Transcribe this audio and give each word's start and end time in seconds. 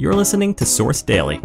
You're 0.00 0.14
listening 0.14 0.54
to 0.54 0.64
Source 0.64 1.02
Daily. 1.02 1.40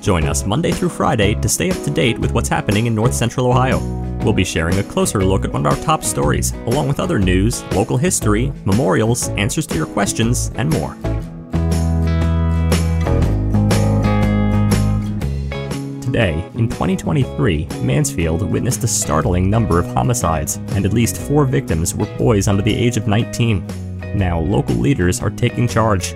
Join 0.00 0.24
us 0.24 0.44
Monday 0.44 0.72
through 0.72 0.88
Friday 0.88 1.36
to 1.36 1.48
stay 1.48 1.70
up 1.70 1.80
to 1.84 1.90
date 1.90 2.18
with 2.18 2.32
what's 2.32 2.48
happening 2.48 2.86
in 2.86 2.96
North 2.96 3.14
Central 3.14 3.46
Ohio. 3.46 3.78
We'll 4.24 4.32
be 4.32 4.42
sharing 4.42 4.76
a 4.80 4.82
closer 4.82 5.24
look 5.24 5.44
at 5.44 5.52
one 5.52 5.64
of 5.64 5.72
our 5.72 5.84
top 5.84 6.02
stories, 6.02 6.50
along 6.66 6.88
with 6.88 6.98
other 6.98 7.20
news, 7.20 7.62
local 7.74 7.96
history, 7.96 8.52
memorials, 8.64 9.28
answers 9.28 9.68
to 9.68 9.76
your 9.76 9.86
questions, 9.86 10.50
and 10.56 10.68
more. 10.68 10.94
Today, 16.02 16.44
in 16.54 16.68
2023, 16.68 17.68
Mansfield 17.82 18.42
witnessed 18.50 18.82
a 18.82 18.88
startling 18.88 19.48
number 19.48 19.78
of 19.78 19.86
homicides, 19.94 20.56
and 20.70 20.84
at 20.84 20.92
least 20.92 21.18
four 21.18 21.44
victims 21.44 21.94
were 21.94 22.12
boys 22.18 22.48
under 22.48 22.62
the 22.62 22.74
age 22.74 22.96
of 22.96 23.06
19. 23.06 23.64
Now, 24.16 24.40
local 24.40 24.74
leaders 24.74 25.22
are 25.22 25.30
taking 25.30 25.68
charge. 25.68 26.12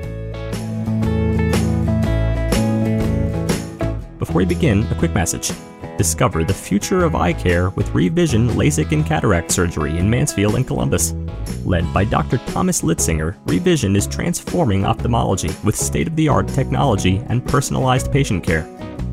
Before 4.31 4.43
we 4.43 4.47
begin, 4.47 4.87
a 4.93 4.95
quick 4.95 5.13
message. 5.13 5.51
Discover 5.99 6.45
the 6.45 6.55
future 6.55 7.03
of 7.03 7.17
eye 7.17 7.33
care 7.33 7.71
with 7.71 7.93
Revision 7.93 8.51
LASIK 8.51 8.93
and 8.93 9.05
Cataract 9.05 9.51
Surgery 9.51 9.99
in 9.99 10.09
Mansfield 10.09 10.55
and 10.55 10.65
Columbus. 10.65 11.15
Led 11.65 11.93
by 11.93 12.05
Dr. 12.05 12.39
Thomas 12.47 12.83
Litzinger, 12.83 13.37
Revision 13.47 13.97
is 13.97 14.07
transforming 14.07 14.85
ophthalmology 14.85 15.51
with 15.65 15.75
state 15.75 16.07
of 16.07 16.15
the 16.15 16.29
art 16.29 16.47
technology 16.47 17.17
and 17.29 17.45
personalized 17.45 18.13
patient 18.13 18.45
care. 18.45 18.63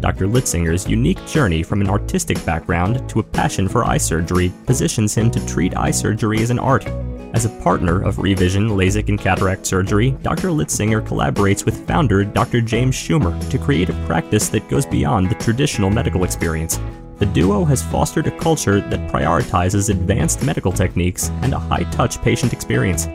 Dr. 0.02 0.28
Litzinger's 0.28 0.88
unique 0.88 1.26
journey 1.26 1.64
from 1.64 1.82
an 1.82 1.90
artistic 1.90 2.46
background 2.46 3.10
to 3.10 3.20
a 3.20 3.24
passion 3.24 3.68
for 3.68 3.86
eye 3.86 3.98
surgery 3.98 4.54
positions 4.68 5.16
him 5.16 5.32
to 5.32 5.44
treat 5.48 5.76
eye 5.76 5.90
surgery 5.90 6.44
as 6.44 6.52
an 6.52 6.60
art. 6.60 6.86
As 7.34 7.46
a 7.46 7.50
partner 7.62 8.02
of 8.04 8.20
Revision 8.20 8.70
LASIK 8.70 9.10
and 9.10 9.20
Cataract 9.20 9.66
Surgery, 9.66 10.12
Dr. 10.24 10.48
Litzinger 10.48 11.06
collaborates 11.06 11.66
with 11.66 11.86
founder 11.86 12.24
Dr. 12.24 12.62
James 12.62 12.96
Schumer 12.96 13.38
to 13.50 13.58
create 13.58 13.90
a 13.90 14.06
practice 14.08 14.48
that 14.50 14.70
goes 14.70 14.86
beyond 14.86 15.30
the 15.30 15.36
traditional 15.36 15.90
medical 15.90 16.24
experience. 16.24 16.80
The 17.20 17.26
duo 17.26 17.66
has 17.66 17.84
fostered 17.84 18.28
a 18.28 18.40
culture 18.40 18.80
that 18.80 19.12
prioritizes 19.12 19.90
advanced 19.90 20.44
medical 20.44 20.72
techniques 20.72 21.30
and 21.42 21.54
a 21.54 21.60
high 21.60 21.84
touch 21.92 22.22
patient 22.22 22.54
experience. 22.54 23.08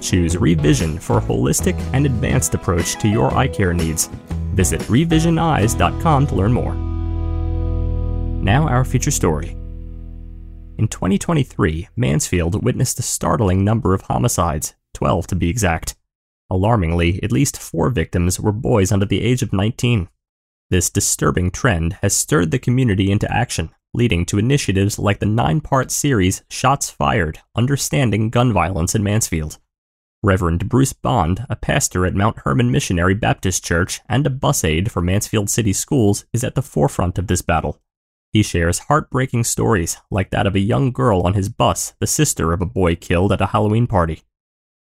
Choose 0.00 0.36
Revision 0.36 0.98
for 0.98 1.18
a 1.18 1.22
holistic 1.22 1.78
and 1.92 2.04
advanced 2.04 2.54
approach 2.54 2.96
to 3.00 3.08
your 3.08 3.34
eye 3.34 3.48
care 3.48 3.72
needs. 3.72 4.08
Visit 4.52 4.80
revisioneyes.com 4.82 6.26
to 6.26 6.34
learn 6.34 6.52
more. 6.52 6.74
Now, 8.44 8.68
our 8.68 8.84
feature 8.84 9.10
story. 9.10 9.56
In 10.76 10.88
2023, 10.88 11.88
Mansfield 11.94 12.64
witnessed 12.64 12.98
a 12.98 13.02
startling 13.02 13.64
number 13.64 13.94
of 13.94 14.02
homicides, 14.02 14.74
12 14.94 15.28
to 15.28 15.36
be 15.36 15.48
exact. 15.48 15.94
Alarmingly, 16.50 17.22
at 17.22 17.30
least 17.30 17.60
four 17.60 17.90
victims 17.90 18.40
were 18.40 18.50
boys 18.50 18.90
under 18.90 19.06
the 19.06 19.20
age 19.20 19.40
of 19.42 19.52
19. 19.52 20.08
This 20.70 20.90
disturbing 20.90 21.52
trend 21.52 21.92
has 22.02 22.16
stirred 22.16 22.50
the 22.50 22.58
community 22.58 23.12
into 23.12 23.32
action, 23.32 23.70
leading 23.92 24.26
to 24.26 24.38
initiatives 24.38 24.98
like 24.98 25.20
the 25.20 25.26
nine 25.26 25.60
part 25.60 25.92
series 25.92 26.42
Shots 26.50 26.90
Fired 26.90 27.38
Understanding 27.54 28.28
Gun 28.30 28.52
Violence 28.52 28.96
in 28.96 29.04
Mansfield. 29.04 29.58
Reverend 30.24 30.68
Bruce 30.68 30.92
Bond, 30.92 31.46
a 31.48 31.54
pastor 31.54 32.04
at 32.04 32.16
Mount 32.16 32.38
Hermon 32.38 32.72
Missionary 32.72 33.14
Baptist 33.14 33.64
Church 33.64 34.00
and 34.08 34.26
a 34.26 34.30
bus 34.30 34.64
aide 34.64 34.90
for 34.90 35.00
Mansfield 35.00 35.48
City 35.48 35.72
Schools, 35.72 36.24
is 36.32 36.42
at 36.42 36.56
the 36.56 36.62
forefront 36.62 37.16
of 37.16 37.28
this 37.28 37.42
battle. 37.42 37.78
He 38.34 38.42
shares 38.42 38.80
heartbreaking 38.80 39.44
stories, 39.44 39.96
like 40.10 40.28
that 40.30 40.46
of 40.46 40.54
a 40.54 40.60
young 40.60 40.92
girl 40.92 41.22
on 41.22 41.32
his 41.32 41.48
bus, 41.48 41.94
the 42.00 42.06
sister 42.06 42.52
of 42.52 42.60
a 42.60 42.66
boy 42.66 42.96
killed 42.96 43.32
at 43.32 43.40
a 43.40 43.46
Halloween 43.46 43.86
party. 43.86 44.24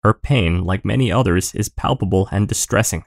Her 0.03 0.13
pain, 0.13 0.63
like 0.63 0.85
many 0.85 1.11
others, 1.11 1.55
is 1.55 1.71
palpable 1.71 2.29
and 2.31 2.47
distressing. 2.47 3.07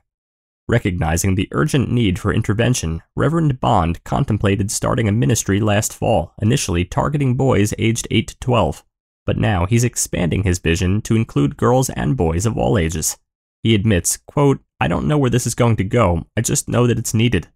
Recognizing 0.67 1.35
the 1.35 1.49
urgent 1.51 1.91
need 1.91 2.17
for 2.17 2.33
intervention, 2.33 3.03
Reverend 3.15 3.59
Bond 3.59 4.03
contemplated 4.03 4.71
starting 4.71 5.07
a 5.07 5.11
ministry 5.11 5.59
last 5.59 5.93
fall, 5.93 6.33
initially 6.41 6.85
targeting 6.85 7.35
boys 7.35 7.75
aged 7.77 8.07
8 8.09 8.29
to 8.29 8.39
12 8.39 8.83
but 9.25 9.37
now 9.37 9.65
he's 9.65 9.83
expanding 9.83 10.43
his 10.43 10.59
vision 10.59 11.01
to 11.01 11.15
include 11.15 11.57
girls 11.57 11.89
and 11.91 12.17
boys 12.17 12.45
of 12.45 12.57
all 12.57 12.77
ages. 12.77 13.17
He 13.63 13.75
admits, 13.75 14.17
quote, 14.17 14.59
I 14.79 14.87
don't 14.87 15.07
know 15.07 15.17
where 15.17 15.29
this 15.29 15.45
is 15.45 15.55
going 15.55 15.75
to 15.77 15.83
go, 15.83 16.25
I 16.35 16.41
just 16.41 16.67
know 16.67 16.87
that 16.87 16.97
it's 16.97 17.13
needed. 17.13 17.47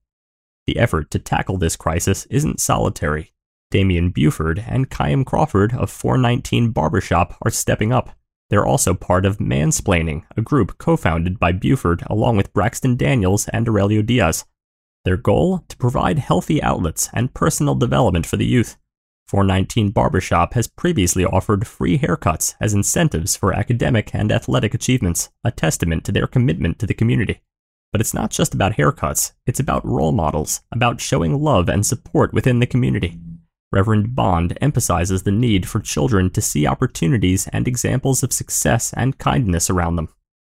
The 0.67 0.77
effort 0.77 1.11
to 1.11 1.19
tackle 1.19 1.57
this 1.57 1.75
crisis 1.75 2.25
isn't 2.27 2.59
solitary. 2.59 3.33
Damian 3.71 4.09
Buford 4.09 4.63
and 4.67 4.89
Kym 4.89 5.25
Crawford 5.25 5.73
of 5.73 5.89
419 5.89 6.71
Barbershop 6.71 7.37
are 7.43 7.51
stepping 7.51 7.91
up. 7.91 8.11
They're 8.49 8.65
also 8.65 8.93
part 8.93 9.25
of 9.25 9.39
Mansplaining, 9.39 10.23
a 10.37 10.41
group 10.41 10.77
co 10.77 10.95
founded 10.95 11.39
by 11.39 11.51
Buford 11.51 12.03
along 12.07 12.37
with 12.37 12.53
Braxton 12.53 12.95
Daniels 12.95 13.47
and 13.49 13.67
Aurelio 13.67 14.01
Diaz. 14.01 14.45
Their 15.03 15.17
goal? 15.17 15.65
To 15.67 15.77
provide 15.77 16.19
healthy 16.19 16.61
outlets 16.61 17.09
and 17.13 17.33
personal 17.33 17.75
development 17.75 18.25
for 18.25 18.37
the 18.37 18.45
youth. 18.45 18.77
419 19.27 19.89
Barbershop 19.89 20.53
has 20.53 20.67
previously 20.67 21.25
offered 21.25 21.65
free 21.65 21.97
haircuts 21.97 22.53
as 22.61 22.75
incentives 22.75 23.35
for 23.35 23.53
academic 23.53 24.13
and 24.13 24.31
athletic 24.31 24.73
achievements, 24.75 25.29
a 25.43 25.51
testament 25.51 26.03
to 26.05 26.11
their 26.11 26.27
commitment 26.27 26.77
to 26.79 26.85
the 26.85 26.93
community. 26.93 27.41
But 27.95 28.01
it's 28.01 28.13
not 28.13 28.29
just 28.29 28.53
about 28.53 28.73
haircuts, 28.73 29.31
it's 29.45 29.61
about 29.61 29.85
role 29.85 30.11
models, 30.11 30.59
about 30.69 30.99
showing 30.99 31.41
love 31.41 31.69
and 31.69 31.85
support 31.85 32.33
within 32.33 32.59
the 32.59 32.65
community. 32.65 33.17
Reverend 33.71 34.13
Bond 34.13 34.57
emphasizes 34.59 35.23
the 35.23 35.31
need 35.31 35.65
for 35.65 35.79
children 35.79 36.29
to 36.31 36.41
see 36.41 36.67
opportunities 36.67 37.47
and 37.53 37.69
examples 37.69 38.21
of 38.21 38.33
success 38.33 38.91
and 38.97 39.17
kindness 39.17 39.69
around 39.69 39.95
them. 39.95 40.09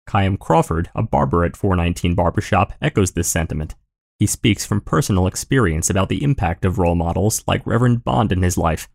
Kym 0.07 0.37
Crawford, 0.37 0.91
a 0.93 1.01
barber 1.01 1.43
at 1.43 1.57
419 1.57 2.13
Barbershop, 2.13 2.73
echoes 2.79 3.13
this 3.13 3.27
sentiment. 3.27 3.73
He 4.19 4.27
speaks 4.27 4.63
from 4.63 4.81
personal 4.81 5.25
experience 5.25 5.89
about 5.89 6.09
the 6.09 6.23
impact 6.23 6.63
of 6.63 6.77
role 6.77 6.93
models 6.93 7.43
like 7.47 7.65
Reverend 7.65 8.03
Bond 8.03 8.31
in 8.31 8.43
his 8.43 8.55
life. 8.55 8.87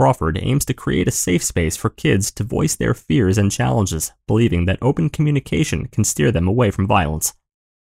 Crawford 0.00 0.36
aims 0.42 0.64
to 0.64 0.74
create 0.74 1.06
a 1.06 1.12
safe 1.12 1.44
space 1.44 1.76
for 1.76 1.90
kids 1.90 2.32
to 2.32 2.42
voice 2.42 2.74
their 2.74 2.92
fears 2.92 3.38
and 3.38 3.52
challenges, 3.52 4.10
believing 4.26 4.64
that 4.64 4.80
open 4.82 5.10
communication 5.10 5.86
can 5.86 6.02
steer 6.02 6.32
them 6.32 6.48
away 6.48 6.72
from 6.72 6.88
violence. 6.88 7.34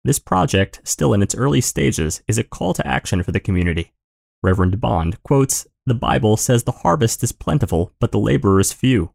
This 0.03 0.17
project, 0.17 0.81
still 0.84 1.13
in 1.13 1.22
its 1.22 1.35
early 1.35 1.62
stages, 1.62 2.23
is 2.28 2.39
a 2.39 2.44
call 2.44 2.73
to 2.73 2.88
action 2.88 3.22
for 3.22 3.31
the 3.31 3.39
community. 3.39 3.94
Reverend 4.41 4.81
Bond 4.81 5.22
quotes, 5.23 5.67
The 5.85 5.94
Bible 5.94 6.38
says 6.38 6.63
the 6.63 6.72
harvest 6.72 7.23
is 7.23 7.31
plentiful, 7.31 7.94
but 8.00 8.11
the 8.11 8.19
laborers 8.19 8.73
few. 8.73 9.11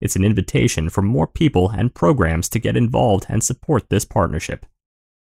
It's 0.00 0.14
an 0.16 0.24
invitation 0.24 0.88
for 0.88 1.02
more 1.02 1.26
people 1.26 1.70
and 1.70 1.92
programs 1.94 2.48
to 2.50 2.60
get 2.60 2.76
involved 2.76 3.26
and 3.28 3.42
support 3.42 3.90
this 3.90 4.04
partnership. 4.04 4.66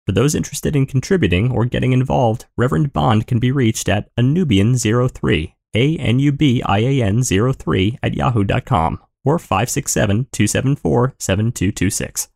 For 0.06 0.12
those 0.14 0.36
interested 0.36 0.75
in 0.75 0.86
contributing 0.86 1.52
or 1.52 1.66
getting 1.66 1.92
involved, 1.92 2.46
Reverend 2.56 2.94
Bond 2.94 3.25
can 3.28 3.40
be 3.40 3.52
reached 3.52 3.90
at 3.90 4.16
anubian03, 4.16 5.53
A-N-U-B-I-A-N 5.75 7.24
03 7.24 8.00
at 8.02 8.14
yahoo.com 8.14 9.00
or 9.25 9.38
567-274-7226. 9.38 12.30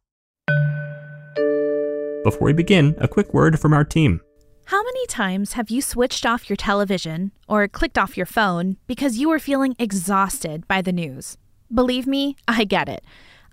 Before 2.23 2.45
we 2.45 2.53
begin, 2.53 2.95
a 3.00 3.07
quick 3.07 3.34
word 3.34 3.59
from 3.59 3.73
our 3.73 3.84
team. 3.84 4.22
How 4.66 4.81
many 4.81 5.06
times 5.07 5.53
have 5.53 5.69
you 5.69 5.81
switched 5.81 6.25
off 6.25 6.50
your 6.50 6.56
television 6.56 7.34
or 7.50 7.67
clicked 7.67 7.97
off 7.97 8.16
your 8.16 8.25
phone 8.25 8.78
because 8.88 9.17
you 9.17 9.28
were 9.28 9.39
feeling 9.39 9.75
exhausted 9.78 10.66
by 10.69 10.81
the 10.81 10.94
news? 10.94 11.38
Believe 11.73 12.07
me, 12.07 12.38
I 12.47 12.63
get 12.63 12.88
it. 12.88 13.03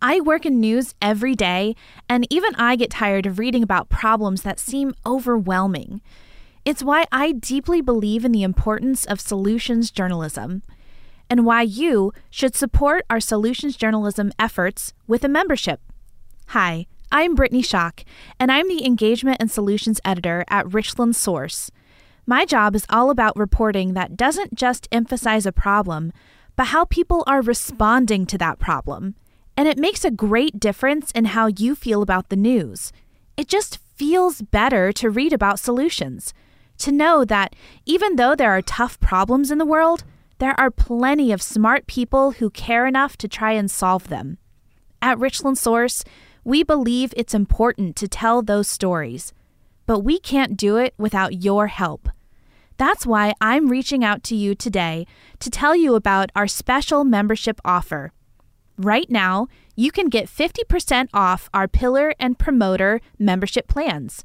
I 0.01 0.21
work 0.21 0.47
in 0.47 0.61
news 0.61 0.95
every 1.03 1.35
day, 1.35 1.75
and 2.09 2.29
even 2.31 2.55
I 2.55 2.77
get 2.77 2.93
tired 2.93 3.27
of 3.27 3.41
reading 3.41 3.65
about 3.65 3.89
problems 3.89 4.43
that 4.43 4.61
seem 4.61 4.95
overwhelming. 5.05 6.01
It's 6.65 6.85
why 6.85 7.07
I 7.11 7.33
deeply 7.33 7.81
believe 7.81 8.25
in 8.25 8.31
the 8.31 8.45
importance 8.45 9.05
of 9.05 9.21
solutions 9.21 9.91
journalism, 9.91 10.63
and 11.29 11.45
why 11.45 11.63
you 11.63 12.13
should 12.31 12.55
support 12.55 13.05
our 13.11 13.21
solutions 13.21 13.77
journalism 13.77 14.31
efforts 14.39 14.95
with 15.09 15.25
a 15.25 15.29
membership. 15.29 15.81
Hi, 16.49 16.87
I'm 17.13 17.35
Brittany 17.35 17.61
Schock, 17.61 18.05
and 18.39 18.53
I'm 18.53 18.69
the 18.69 18.87
Engagement 18.87 19.39
and 19.41 19.51
Solutions 19.51 20.01
Editor 20.05 20.45
at 20.47 20.73
Richland 20.73 21.17
Source. 21.17 21.69
My 22.25 22.45
job 22.45 22.77
is 22.77 22.87
all 22.89 23.11
about 23.11 23.37
reporting 23.37 23.95
that 23.95 24.17
doesn't 24.17 24.55
just 24.55 24.87
emphasize 24.93 25.45
a 25.45 25.51
problem, 25.51 26.13
but 26.55 26.69
how 26.69 26.85
people 26.85 27.25
are 27.27 27.43
responding 27.43 28.27
to 28.27 28.39
that 28.39 28.61
problem. 28.61 29.17
And 29.57 29.67
it 29.67 29.77
makes 29.77 30.05
a 30.05 30.13
great 30.13 30.61
difference 30.61 31.11
in 31.11 31.25
how 31.25 31.49
you 31.49 31.75
feel 31.75 32.01
about 32.01 32.29
the 32.29 32.37
news. 32.37 32.93
It 33.37 33.49
just 33.49 33.79
feels 33.97 34.41
better 34.41 34.93
to 34.93 35.11
read 35.11 35.33
about 35.33 35.59
solutions, 35.59 36.33
to 36.79 36.93
know 36.93 37.25
that 37.25 37.57
even 37.87 38.17
though 38.17 38.37
there 38.37 38.53
are 38.53 38.63
tough 38.63 39.01
problems 39.01 39.51
in 39.51 39.59
the 39.59 39.67
world, 39.67 40.05
there 40.39 40.59
are 40.61 40.71
plenty 40.71 41.33
of 41.33 41.43
smart 41.43 41.89
people 41.89 42.31
who 42.33 42.51
care 42.51 42.87
enough 42.87 43.17
to 43.17 43.27
try 43.27 43.51
and 43.51 43.69
solve 43.69 44.07
them. 44.07 44.39
At 45.03 45.19
Richland 45.19 45.59
Source, 45.59 46.05
we 46.45 46.63
believe 46.63 47.13
it's 47.17 47.35
important 47.35 47.97
to 47.97 48.09
tell 48.09 48.43
those 48.43 48.69
stories, 48.69 49.33
but 49.87 50.01
we 50.01 50.19
can't 50.19 50.57
do 50.57 50.77
it 50.77 50.95
without 50.97 51.43
your 51.43 51.67
help. 51.67 52.09
That's 52.77 53.05
why 53.05 53.35
I'm 53.41 53.69
reaching 53.69 54.03
out 54.03 54.23
to 54.25 54.35
you 54.35 54.55
today 54.55 55.07
to 55.41 55.51
tell 55.51 55.77
you 55.77 55.95
about 55.95 56.31
our 56.35 56.47
special 56.47 57.05
membership 57.05 57.61
offer. 57.65 58.13
Right 58.79 59.11
now, 59.11 59.49
you 59.77 59.91
can 59.91 60.09
get 60.09 60.29
50% 60.29 61.09
off 61.13 61.51
our 61.53 61.69
Pillar 61.69 62.15
and 62.19 62.39
Promoter 62.39 63.03
membership 63.19 63.69
plans. 63.69 64.25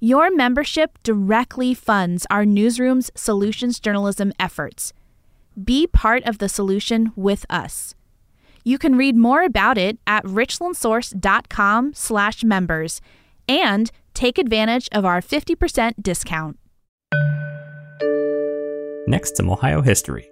Your 0.00 0.30
membership 0.30 0.96
directly 1.02 1.74
funds 1.74 2.24
our 2.30 2.46
newsroom's 2.46 3.10
solutions 3.16 3.80
journalism 3.80 4.32
efforts. 4.38 4.92
Be 5.62 5.88
part 5.88 6.22
of 6.22 6.38
the 6.38 6.48
solution 6.48 7.10
with 7.16 7.44
us. 7.50 7.96
You 8.68 8.76
can 8.76 8.96
read 8.96 9.16
more 9.16 9.44
about 9.44 9.78
it 9.78 9.98
at 10.06 10.22
richlandsource.com 10.24 11.94
slash 11.94 12.44
members 12.44 13.00
and 13.48 13.90
take 14.12 14.36
advantage 14.36 14.90
of 14.92 15.06
our 15.06 15.22
50% 15.22 15.94
discount. 16.02 16.58
Next, 19.08 19.38
some 19.38 19.48
Ohio 19.48 19.80
history. 19.80 20.30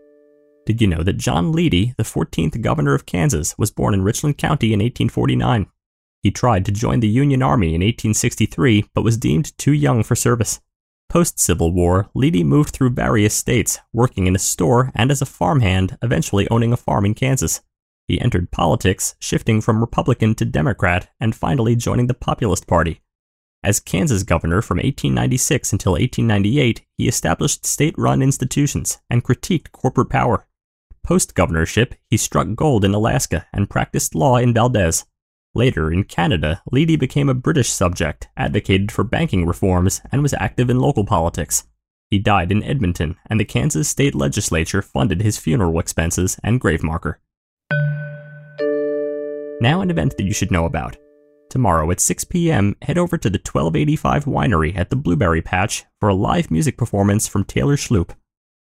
Did 0.66 0.82
you 0.82 0.86
know 0.86 1.02
that 1.02 1.16
John 1.16 1.50
Leedy, 1.50 1.96
the 1.96 2.02
14th 2.02 2.60
governor 2.60 2.92
of 2.92 3.06
Kansas, 3.06 3.56
was 3.56 3.70
born 3.70 3.94
in 3.94 4.02
Richland 4.02 4.36
County 4.36 4.74
in 4.74 4.80
1849? 4.80 5.68
He 6.22 6.30
tried 6.30 6.66
to 6.66 6.72
join 6.72 7.00
the 7.00 7.08
Union 7.08 7.42
Army 7.42 7.68
in 7.68 7.80
1863 7.80 8.84
but 8.92 9.02
was 9.02 9.16
deemed 9.16 9.56
too 9.56 9.72
young 9.72 10.02
for 10.02 10.14
service. 10.14 10.60
Post 11.08 11.40
Civil 11.40 11.72
War, 11.72 12.10
Leedy 12.14 12.44
moved 12.44 12.74
through 12.74 12.90
various 12.90 13.32
states, 13.32 13.78
working 13.94 14.26
in 14.26 14.36
a 14.36 14.38
store 14.38 14.92
and 14.94 15.10
as 15.10 15.22
a 15.22 15.24
farmhand, 15.24 15.96
eventually 16.02 16.46
owning 16.50 16.74
a 16.74 16.76
farm 16.76 17.06
in 17.06 17.14
Kansas. 17.14 17.62
He 18.08 18.20
entered 18.20 18.50
politics, 18.50 19.16
shifting 19.18 19.60
from 19.60 19.80
Republican 19.80 20.34
to 20.36 20.44
Democrat, 20.44 21.10
and 21.18 21.34
finally 21.34 21.74
joining 21.74 22.06
the 22.06 22.14
Populist 22.14 22.66
Party. 22.66 23.00
As 23.64 23.80
Kansas 23.80 24.22
governor 24.22 24.62
from 24.62 24.76
1896 24.76 25.72
until 25.72 25.92
1898, 25.92 26.82
he 26.96 27.08
established 27.08 27.66
state 27.66 27.94
run 27.98 28.22
institutions 28.22 28.98
and 29.10 29.24
critiqued 29.24 29.72
corporate 29.72 30.08
power. 30.08 30.46
Post 31.02 31.34
governorship, 31.34 31.94
he 32.08 32.16
struck 32.16 32.54
gold 32.54 32.84
in 32.84 32.94
Alaska 32.94 33.46
and 33.52 33.70
practiced 33.70 34.14
law 34.14 34.36
in 34.36 34.54
Valdez. 34.54 35.04
Later, 35.54 35.90
in 35.90 36.04
Canada, 36.04 36.62
Leedy 36.72 36.98
became 36.98 37.28
a 37.28 37.34
British 37.34 37.70
subject, 37.70 38.28
advocated 38.36 38.92
for 38.92 39.02
banking 39.02 39.46
reforms, 39.46 40.00
and 40.12 40.22
was 40.22 40.34
active 40.34 40.70
in 40.70 40.78
local 40.78 41.04
politics. 41.04 41.64
He 42.10 42.18
died 42.18 42.52
in 42.52 42.62
Edmonton, 42.62 43.16
and 43.28 43.40
the 43.40 43.44
Kansas 43.44 43.88
state 43.88 44.14
legislature 44.14 44.82
funded 44.82 45.22
his 45.22 45.38
funeral 45.38 45.80
expenses 45.80 46.38
and 46.44 46.60
grave 46.60 46.84
marker. 46.84 47.20
Now, 49.60 49.80
an 49.80 49.90
event 49.90 50.16
that 50.16 50.24
you 50.24 50.34
should 50.34 50.50
know 50.50 50.66
about. 50.66 50.96
Tomorrow 51.48 51.90
at 51.90 52.00
6 52.00 52.24
p.m., 52.24 52.76
head 52.82 52.98
over 52.98 53.16
to 53.16 53.30
the 53.30 53.38
1285 53.38 54.26
Winery 54.26 54.76
at 54.76 54.90
the 54.90 54.96
Blueberry 54.96 55.40
Patch 55.40 55.84
for 55.98 56.10
a 56.10 56.14
live 56.14 56.50
music 56.50 56.76
performance 56.76 57.26
from 57.26 57.44
Taylor 57.44 57.76
Schlupp. 57.76 58.10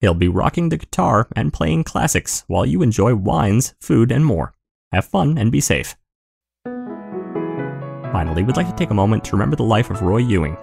He'll 0.00 0.14
be 0.14 0.28
rocking 0.28 0.68
the 0.68 0.76
guitar 0.76 1.26
and 1.34 1.52
playing 1.52 1.84
classics 1.84 2.44
while 2.46 2.64
you 2.64 2.82
enjoy 2.82 3.16
wines, 3.16 3.74
food, 3.80 4.12
and 4.12 4.24
more. 4.24 4.54
Have 4.92 5.06
fun 5.06 5.38
and 5.38 5.50
be 5.50 5.60
safe. 5.60 5.96
Finally, 8.12 8.44
we'd 8.44 8.56
like 8.56 8.68
to 8.68 8.76
take 8.76 8.90
a 8.90 8.94
moment 8.94 9.24
to 9.24 9.32
remember 9.32 9.56
the 9.56 9.64
life 9.64 9.90
of 9.90 10.02
Roy 10.02 10.18
Ewing. 10.18 10.56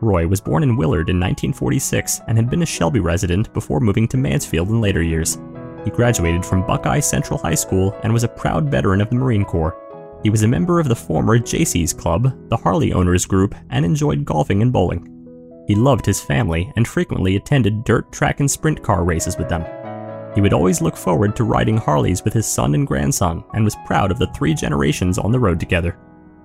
Roy 0.00 0.28
was 0.28 0.40
born 0.40 0.62
in 0.62 0.76
Willard 0.76 1.08
in 1.08 1.18
1946 1.18 2.20
and 2.28 2.38
had 2.38 2.50
been 2.50 2.62
a 2.62 2.66
Shelby 2.66 3.00
resident 3.00 3.52
before 3.52 3.80
moving 3.80 4.06
to 4.08 4.16
Mansfield 4.16 4.68
in 4.68 4.80
later 4.80 5.02
years. 5.02 5.38
He 5.86 5.92
graduated 5.92 6.44
from 6.44 6.66
Buckeye 6.66 6.98
Central 6.98 7.38
High 7.38 7.54
School 7.54 7.96
and 8.02 8.12
was 8.12 8.24
a 8.24 8.28
proud 8.28 8.68
veteran 8.68 9.00
of 9.00 9.08
the 9.08 9.14
Marine 9.14 9.44
Corps. 9.44 10.18
He 10.24 10.30
was 10.30 10.42
a 10.42 10.48
member 10.48 10.80
of 10.80 10.88
the 10.88 10.96
former 10.96 11.38
JC's 11.38 11.92
Club, 11.92 12.50
the 12.50 12.56
Harley 12.56 12.92
Owners 12.92 13.24
Group, 13.24 13.54
and 13.70 13.84
enjoyed 13.84 14.24
golfing 14.24 14.62
and 14.62 14.72
bowling. 14.72 15.64
He 15.68 15.76
loved 15.76 16.04
his 16.04 16.20
family 16.20 16.72
and 16.74 16.88
frequently 16.88 17.36
attended 17.36 17.84
dirt 17.84 18.10
track 18.10 18.40
and 18.40 18.50
sprint 18.50 18.82
car 18.82 19.04
races 19.04 19.38
with 19.38 19.48
them. 19.48 19.64
He 20.34 20.40
would 20.40 20.52
always 20.52 20.82
look 20.82 20.96
forward 20.96 21.36
to 21.36 21.44
riding 21.44 21.76
Harleys 21.76 22.24
with 22.24 22.32
his 22.32 22.46
son 22.46 22.74
and 22.74 22.84
grandson 22.84 23.44
and 23.54 23.64
was 23.64 23.76
proud 23.86 24.10
of 24.10 24.18
the 24.18 24.26
three 24.34 24.54
generations 24.54 25.18
on 25.18 25.30
the 25.30 25.38
road 25.38 25.60
together. 25.60 25.96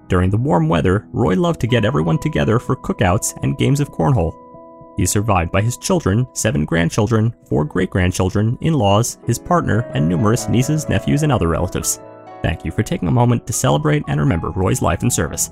During 0.08 0.30
the 0.30 0.38
warm 0.38 0.70
weather, 0.70 1.08
Roy 1.14 1.34
loved 1.34 1.60
to 1.62 1.68
get 1.68 1.84
everyone 1.84 2.20
together 2.20 2.60
for 2.60 2.76
cookouts 2.76 3.34
and 3.42 3.58
games 3.58 3.80
of 3.80 3.90
cornhole. 3.90 4.51
He 4.98 5.04
is 5.04 5.12
survived 5.12 5.52
by 5.52 5.62
his 5.62 5.78
children, 5.78 6.28
seven 6.34 6.66
grandchildren, 6.66 7.34
four 7.46 7.66
great 7.66 7.90
grandchildren, 7.90 8.58
in 8.62 8.74
laws, 8.74 9.18
his 9.26 9.40
partner, 9.40 9.80
and 9.94 10.08
numerous 10.08 10.48
nieces, 10.50 10.90
nephews, 10.90 11.24
and 11.24 11.32
other 11.32 11.48
relatives. 11.48 12.00
Thank 12.42 12.66
you 12.66 12.72
for 12.72 12.84
taking 12.84 13.08
a 13.08 13.12
moment 13.12 13.46
to 13.48 13.54
celebrate 13.54 14.04
and 14.08 14.20
remember 14.20 14.50
Roy's 14.50 14.82
life 14.82 15.02
and 15.02 15.12
service. 15.12 15.52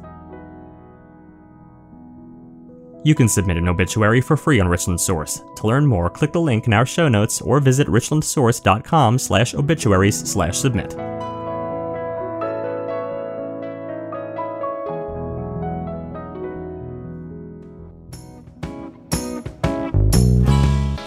You 3.03 3.15
can 3.15 3.29
submit 3.29 3.57
an 3.57 3.69
obituary 3.69 4.19
for 4.19 4.35
free 4.35 4.59
on 4.59 4.67
Richland 4.67 4.99
Source. 4.99 5.41
To 5.57 5.67
learn 5.67 5.85
more, 5.85 6.09
click 6.09 6.33
the 6.33 6.41
link 6.41 6.67
in 6.67 6.73
our 6.73 6.85
show 6.85 7.07
notes 7.07 7.41
or 7.41 7.61
visit 7.61 7.87
richlandsource.com 7.87 9.17
slash 9.17 9.55
obituaries 9.55 10.19
slash 10.29 10.57
submit. 10.57 10.95